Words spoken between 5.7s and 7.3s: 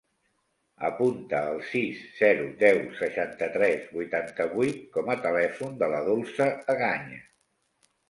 de la Dolça Egaña.